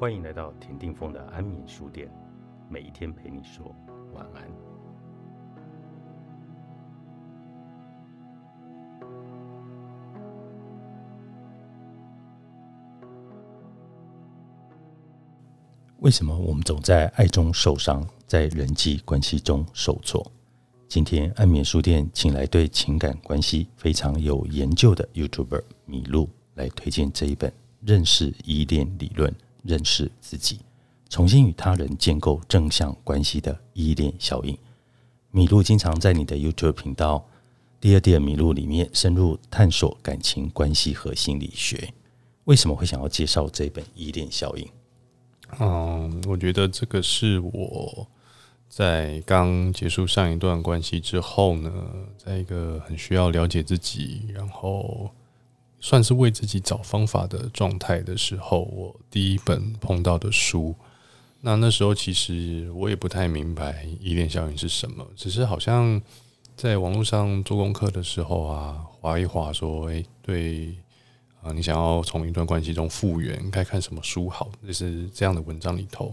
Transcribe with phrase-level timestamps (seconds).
[0.00, 2.08] 欢迎来到田定峰的安眠书店，
[2.68, 3.74] 每一天陪你说
[4.14, 4.48] 晚安。
[15.98, 20.24] 为什么我们总在爱中受伤，在人际关系中受挫？
[20.86, 29.28] 今天安眠书店请来对情感关系非常有研究的 YouTuber 米露来推荐这一本《认识依恋理论》。
[29.68, 30.60] 认识自己，
[31.10, 34.56] 重新与他人建构正向关系的依恋效应。
[35.30, 37.22] 米露经常在你的 YouTube 频道
[37.78, 41.92] “第二第二米露”里面深入探索感情关系和心理学。
[42.44, 44.66] 为什么会想要介绍这本依恋效应？
[45.60, 48.06] 嗯，我觉得这个是我
[48.70, 51.70] 在刚结束上一段关系之后呢，
[52.16, 55.10] 在一个很需要了解自己，然后。
[55.80, 60.74] 算是为自己找方法的状态的时候，我第一本碰到的书。
[61.40, 66.02] 那那时候其实我也不太明白依恋效应是什么，只是好像
[66.56, 70.74] 在网络上做功课的时候啊，划一划说，哎，对
[71.40, 74.50] 啊，你想要从一段关系中复原，该看什么书好？
[74.66, 76.12] 就是这样的文章里头，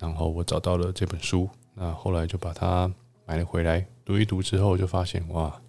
[0.00, 2.92] 然后我找到了这本书，那后来就把它
[3.24, 5.62] 买了回来读一读之后，就发现哇，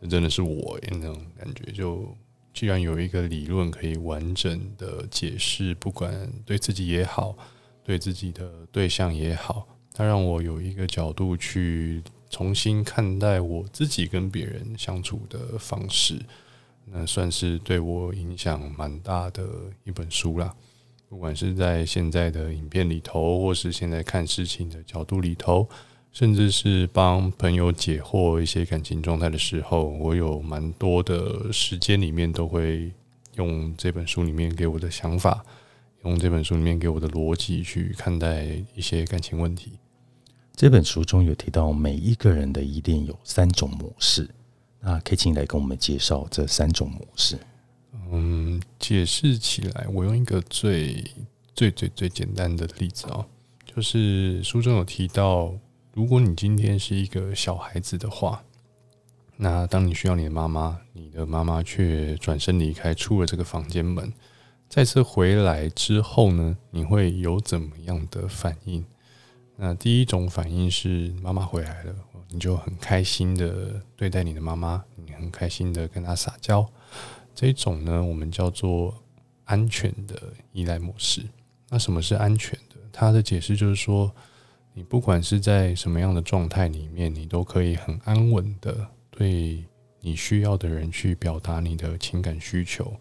[0.00, 2.08] 这真的是我那种感觉就。
[2.56, 7.36] 居然有一个理论可以完整的解释，不管对自己也好，
[7.84, 16.18] 对自己的对象也好，它让我有一个角度去重新看待我自己跟别人相处的方式，
[16.86, 19.46] 那算是对我影响蛮大的
[19.84, 20.54] 一本书啦。
[21.10, 25.68] 不管是在现在的影片里头，或是现在看事情的角度里头。
[26.16, 32.90] 甚至是帮朋友解惑一些感情状态的时候，我有蛮多的时间里面都会
[33.34, 35.44] 用这本书里面给我的想法，
[36.04, 39.72] 用这本书里面给我的逻辑去看待一些感情问题。
[40.54, 44.26] 这本书中有提到，每一个人的依恋有三种模式，
[44.80, 47.38] 那可以请来跟我们介绍这三种模式。
[48.10, 51.04] 嗯，解释起来，我用一个最
[51.54, 53.26] 最最最简单的例子哦，
[53.66, 55.52] 就是书中有提到。
[55.96, 58.44] 如果你今天是一个小孩子的话，
[59.34, 64.12] 那当你需要你的妈妈，你的妈妈却转身离开，出了这个房间门，
[64.68, 68.84] 再次回来之后呢，你会有怎么样的反应？
[69.56, 71.94] 那第一种反应是妈妈回来了，
[72.28, 76.68] 你就很开心的对待你的妈妈，你很开心的跟她撒娇。
[77.34, 78.94] 这种呢，我们叫做
[79.46, 80.14] 安全的
[80.52, 81.22] 依赖模式。
[81.70, 82.76] 那什么是安全的？
[82.92, 84.14] 它的解释就是说。
[84.76, 89.64] 你不管是在什么样的状态里面，你都可以很安稳的对
[90.02, 92.94] 你需要的人去表达你的情感需求。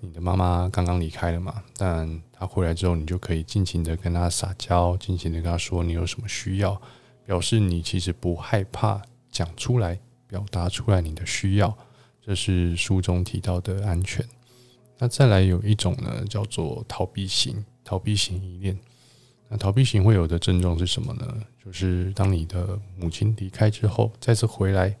[0.00, 1.64] 你的妈妈刚刚离开了嘛？
[1.78, 6.78] 但她回来之后，你就可以尽情的跟她撒娇，尽情的跟她说你有什么需要，
[7.24, 11.74] 表示你其实不害怕讲出来，表达出来你的需要。
[12.20, 14.22] 这是书中提到的安全。
[14.98, 18.78] 那再来有一种呢，叫做逃避型，逃避型依恋。
[19.58, 21.42] 逃避型会有的症状是什么呢？
[21.64, 24.96] 就是当你的母亲离开之后，再次回来，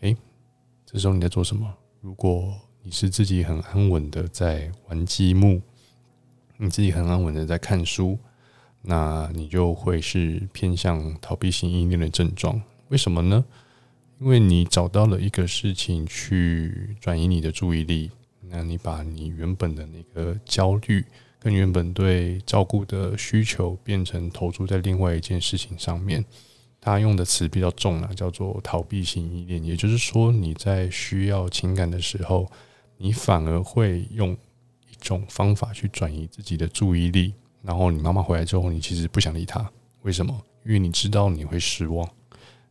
[0.00, 0.16] 诶，
[0.84, 1.72] 这时候你在做什么？
[2.00, 5.60] 如果你是自己很安稳的在玩积木，
[6.56, 8.18] 你自己很安稳的在看书，
[8.82, 12.60] 那你就会是偏向逃避型依恋的症状。
[12.88, 13.44] 为什么呢？
[14.20, 21.04] 因为你找到了一个事情去转移你的注意力，那你把你原本的那个焦虑。
[21.38, 26.24] 跟原本对照顾的需求变成投注在另外一件事情上面，
[26.80, 29.62] 他用的词比较重了，叫做逃避型依恋。
[29.64, 32.50] 也就是说，你在需要情感的时候，
[32.96, 34.32] 你反而会用
[34.90, 37.34] 一种方法去转移自己的注意力。
[37.62, 39.70] 然后你妈妈回来之后，你其实不想理她，
[40.02, 40.40] 为什么？
[40.64, 42.08] 因为你知道你会失望，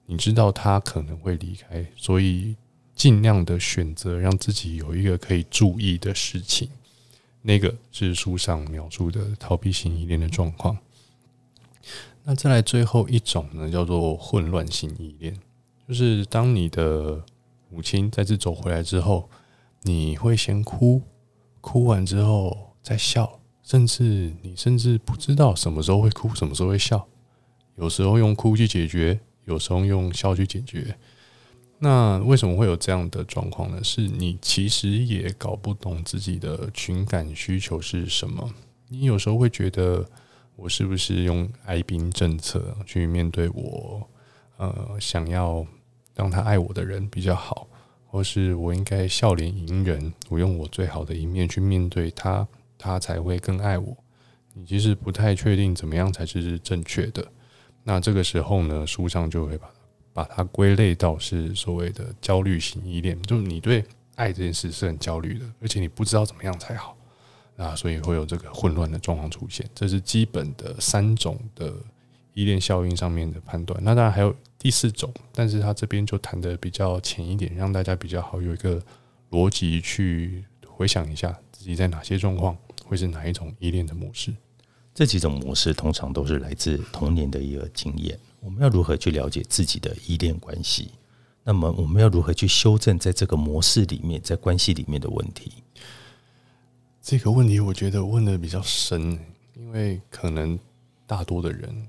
[0.06, 2.56] 你知道她可能会离开，所以
[2.96, 6.70] 尽量的选择让自己有一个可以注意的事情。
[7.47, 10.76] 那个是书上描述的逃避型依恋的状况。
[12.24, 15.40] 那再来最后一种呢，叫做混乱型依恋，
[15.88, 17.24] 就是当你的
[17.70, 19.30] 母亲再次走回来之后，
[19.84, 21.03] 你会先哭，
[21.62, 27.08] 哭完之后再笑，甚至你甚至不知道什么时候会哭，什么时候会笑，
[27.76, 30.97] 有时候用哭去解决，有时候用笑去解决。
[31.77, 33.83] 那为什么会有这样的状况呢？
[33.83, 38.49] 是你其实也搞不懂自己的情感需求是什么。
[38.87, 40.05] 你有时候会觉得，
[40.55, 44.07] 我是不是用爱兵政策去面对我？
[44.57, 45.67] 呃，想要
[46.16, 47.67] 让他爱我的人比较好，
[48.07, 53.97] 或是我应该笑脸迎人，我用我最好的一面去面对他，他才会更爱我。
[54.53, 57.27] 你其实不太确定怎么样才是正确的。
[57.83, 59.69] 那这个时候呢，书上就会把
[60.16, 63.84] 把它归类到是所谓的焦虑型依恋，就是你对
[64.16, 66.96] 爱这件事是很焦虑的，而且你不知道怎么样才好，
[67.58, 69.70] 那所以会有这个混乱的状况出现。
[69.76, 71.73] 这是基本的三种的
[72.34, 73.78] 依恋效应上面的判断。
[73.84, 78.82] 那当然还有第四种，但是他这边就谈的比较浅一点，让大家比较好有一个
[79.32, 84.34] 逻辑去回想一下自己在哪些状况会是哪一种依恋的模式。
[84.94, 88.18] 这几种模式通常都是来自童年的一个经验。
[88.46, 90.92] 我们要如何去了解自己的依恋关系？
[91.44, 95.52] 那么我们要如何去修正在这个模式里面，在关系里面的问题？
[97.02, 99.20] 这个问题我觉得问的比较深，
[99.56, 100.59] 因为可能
[101.08, 101.88] 大多的人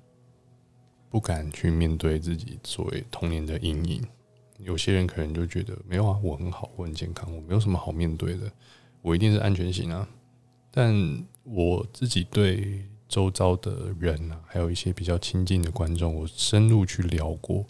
[1.11, 4.03] 不敢去面对自己所谓童年的阴影。
[4.61, 8.50] 有些人可能就觉得没有啊，我很好，我很健康，我没有什么好面对的，
[9.03, 10.08] 我一定是安全型啊。
[10.70, 12.82] 但我自己对。
[13.08, 17.64] 周遭的人啊，还有一些比较亲近的观众，我深入去聊过。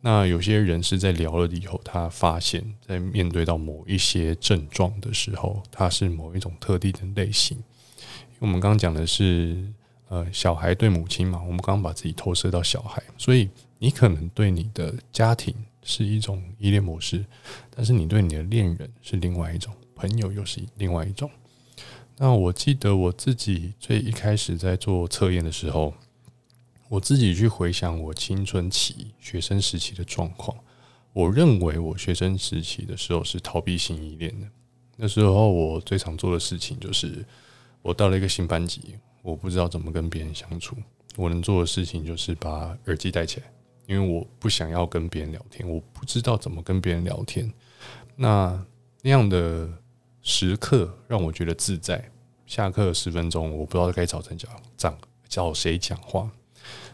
[0.00, 7.62] 那有些人是在聊了以后，他发现，在面对到某一些症状的时候，他是某一种特定的类型。
[8.38, 9.70] 我们刚刚讲的是，
[10.08, 17.22] 呃，小孩对母亲嘛，我们刚刚把自己投射到小孩，所以你可能对你的家庭是一种依恋模式，
[17.68, 21.30] 但是你对你的恋人是另外一种，朋友又是另外一种。
[22.22, 25.94] 那我记得我自己最一开始在做测验的时候，
[26.90, 30.54] 我自己去回想我青春期学生时期的状况，
[31.14, 34.46] 我认为我学生时期的时候是逃避型依恋的。
[34.98, 37.24] 那时候我最常做的事情就是，
[37.80, 40.76] 我到了一个新班级，我不知道怎么跟别人相处，
[41.16, 43.50] 我能做的事情就是把耳机戴起来，
[43.86, 47.50] 因为我不想要跟别人聊天，我不知道怎么跟别人聊天。
[48.14, 48.62] 那
[49.00, 49.70] 那样的。
[50.30, 52.08] 时刻让我觉得自在。
[52.46, 54.98] 下课十分钟，我不知道该找谁讲，找
[55.28, 56.30] 找谁讲话。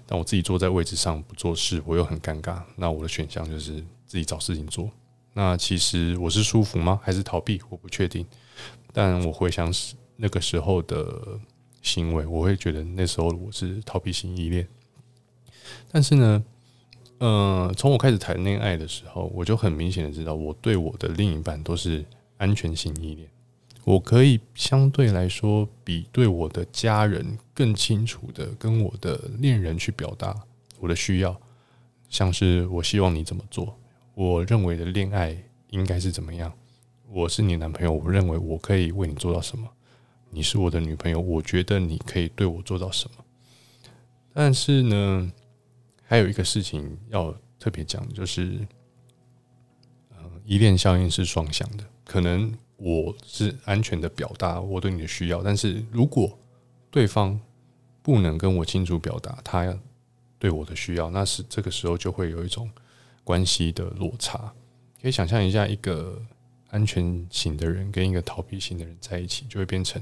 [0.06, 2.62] 但我自己坐在位置上不做事，我又很尴尬。
[2.76, 3.74] 那我的选项就是
[4.06, 4.90] 自己找事情做。
[5.34, 6.98] 那其实我是舒服吗？
[7.02, 7.60] 还是逃避？
[7.68, 8.26] 我不确定。
[8.94, 9.70] 但我回想
[10.16, 11.38] 那个时候的
[11.82, 14.66] 行为，我会觉得那时候我是逃避型依恋。
[15.92, 16.44] 但是呢，
[17.18, 22.02] 呃，从我开始谈恋爱的时候，我就很明显的知道，我对我的另一半都是。
[22.38, 23.28] 安全性依恋，
[23.84, 30.34] 我可以相对来说比对我的家人更清楚的跟我的恋人去表达
[30.78, 31.40] 我的需要，
[32.08, 33.78] 像是我希望你怎么做，
[34.14, 35.36] 我认为的恋爱
[35.70, 36.52] 应该是怎么样，
[37.08, 39.68] 我是你男朋友，我认为我可以为你做到什么，
[40.30, 43.24] 你是我的女朋友，我觉得你可以对我做到什么。
[44.32, 45.32] 但是呢，
[46.02, 48.58] 还有一个事情要特别讲，就是，
[50.44, 51.84] 依恋效应是双向的。
[52.06, 56.38] 可能我是安全的表达我对你的需要，但是如果
[56.90, 57.38] 对方
[58.02, 59.76] 不能跟我清楚表达他
[60.38, 62.70] 对我的需要，那是这个时候就会有一种
[63.24, 64.52] 关系的落差。
[65.02, 66.22] 可以想象一下，一个
[66.70, 70.00] 安全型的人跟一个逃避型的人在一起，就会变成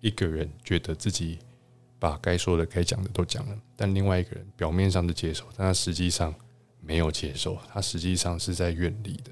[0.00, 1.38] 一个人觉得自己
[1.98, 6.34] 把该说的、该讲的都讲了，但另外一个人表面上的接受，但他实际上
[6.80, 9.30] 没有接受，他实际上是在远离的。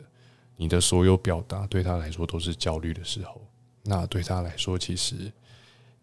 [0.56, 3.40] 你的所有表达对他来说都是焦虑的时候，
[3.82, 5.32] 那对他来说其实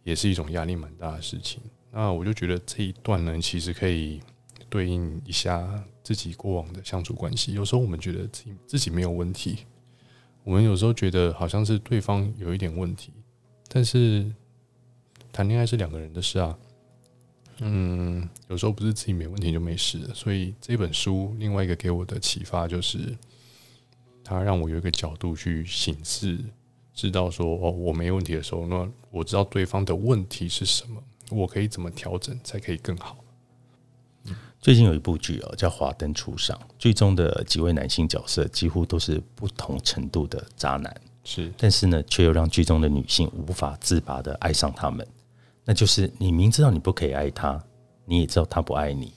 [0.04, 1.62] 也是一种压力蛮大的事情。
[1.90, 4.22] 那我就觉得这一段呢，其实可以
[4.70, 7.54] 对应一下自己过往的相处关系。
[7.54, 9.60] 有时候我们觉得自己自己没有问题，
[10.44, 13.14] 我们有时候觉得好像是对方有一点问题，
[13.70, 14.30] 但是
[15.32, 16.58] 谈恋爱是两个人的事啊。
[17.60, 20.00] 嗯，有时候不是自己没问题就没事。
[20.14, 23.18] 所以这本书另外一个给我的启发就是。
[24.24, 26.38] 他让我有一个角度去醒视，
[26.94, 33.18] 知道说哦，我没问题的时候，那我知道对方的问题是什么，我可以怎么调整才可以更好。
[34.60, 45.08] 最近有一部剧哦，叫《华灯初上》，剧中的几位男性角色几乎都是不同程度的渣男，是，但是呢，却又让剧中的女性无法自拔的爱上他们。
[45.66, 47.60] 那就是你明知道你不可以爱他，
[48.06, 49.12] 你也知道他不爱你。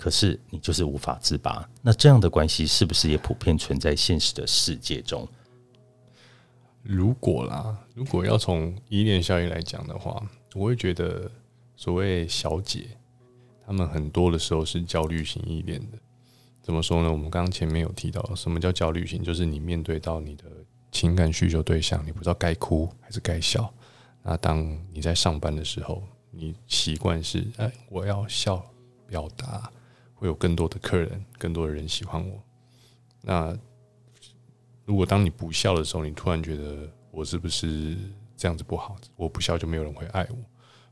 [0.00, 5.28] 可是你就是无法自拔，那这样的关系是不是也普遍存在现实的世界中？
[6.82, 11.30] 如果啦，如果要从依恋效应来讲的话，我会觉得
[11.76, 12.96] 所谓小姐，
[13.66, 15.98] 她们很多的时候是焦虑型依恋的。
[16.62, 17.12] 怎么说呢？
[17.12, 19.22] 我们刚刚前面有提到，什么叫焦虑型？
[19.22, 20.44] 就是你面对到你的
[20.90, 23.70] 情感需求对象，你不知道该哭还是该笑。
[24.22, 28.64] 那当你在上班的时候，你习惯是哎，我要笑
[29.06, 29.70] 表达。
[30.20, 32.38] 会有更多的客人，更多的人喜欢我。
[33.22, 33.56] 那
[34.84, 37.96] 如果当你不笑的时候，你突然觉得我是不是
[38.36, 38.96] 这样子不好？
[39.16, 40.36] 我不笑就没有人会爱我。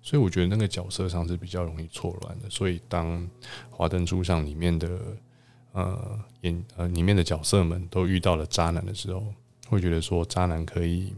[0.00, 2.48] 所以我觉得那个角色上是比较容易错乱的。
[2.48, 3.20] 所以当
[3.68, 4.98] 《华灯初上》里面的
[5.72, 9.22] 呃演呃里面的角色们都遇到了渣男的时候，
[9.68, 11.12] 会觉得说渣男可以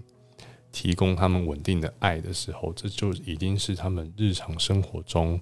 [0.73, 5.40] 提供他们稳定的爱的时候，这就已经是他们日常生活中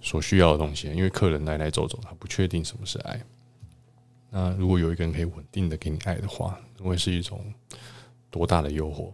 [0.00, 0.88] 所需要的东西。
[0.88, 3.20] 因为客人来来走走，他不确定什么是爱。
[4.30, 7.52] 那如果有一个人可以稳定的给你爱的话，会是一种
[8.30, 9.12] 多大的诱惑？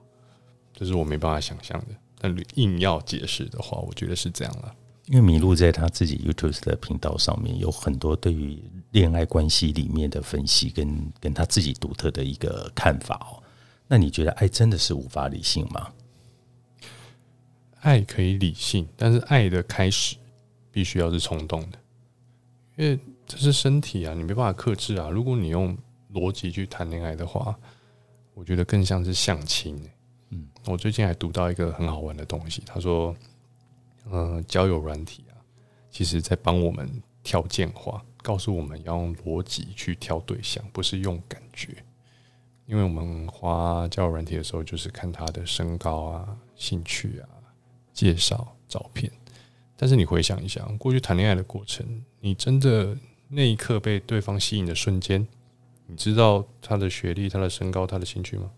[0.73, 1.87] 这是我没办法想象的。
[2.19, 4.75] 但硬要解释的话，我觉得是这样了。
[5.07, 8.59] 因为麋鹿在他自己 YouTube 的频道上面有很多对于
[8.93, 13.43] 恋爱关系里面的分析，跟跟他自己独特的一个看法哦。
[13.87, 15.93] 那你觉得爱真的是无法理性吗？
[17.81, 20.17] 爱可以理性，但是爱的开始
[20.75, 21.79] 必须要是冲动的，
[22.77, 25.09] 因为这是身体啊，你没办法克制啊。
[25.09, 25.79] 如果你用
[26.13, 27.57] 逻辑去谈恋爱的话，
[28.35, 29.81] 我觉得更像是相亲。
[30.31, 33.15] 嗯，我最近还读到一个很好玩的东西，他说。
[34.13, 35.33] 嗯，交友软体啊，
[35.91, 41.75] 其实在帮我们条件化，告诉我们要用逻辑去挑对象，不是用感觉。
[42.67, 47.29] 因为我们花交友软体的时候，就是看他的身高啊、兴趣啊、
[47.95, 49.11] 介绍、照片。
[49.77, 51.85] 但是你回想一下，过去谈恋爱的过程，
[52.21, 52.97] 你真的
[53.29, 55.27] 那一刻被对方吸引的瞬间，
[55.87, 58.51] 你知道他的学历、他的身高、他的兴趣吗？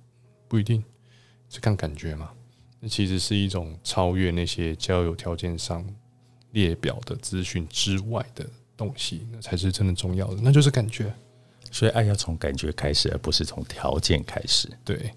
[0.49, 0.85] 不一定，
[1.49, 2.31] 是看感觉嘛。
[2.79, 5.85] 那其实是一种超越那些交友条件上
[6.53, 8.47] 列表的资讯之外的
[8.77, 10.41] 东西，那才是真的重要的。
[10.43, 11.13] 那就是感觉，
[11.73, 14.69] 所以爱要从感觉开始，而不是从条件开始。
[14.85, 15.11] 对，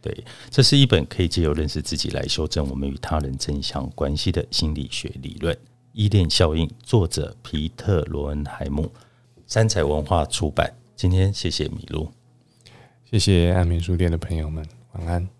[0.00, 5.56] 对，这是一本可以借由认识自己来修正我们与他人正向关系的心理学理论——
[5.92, 6.70] 依恋效应。
[6.82, 8.92] 作者皮特·罗恩海姆，
[9.46, 10.72] 三彩文化出版。
[10.94, 12.10] 今天谢谢米露，
[13.10, 15.37] 谢谢安眠书店的朋友们，晚安。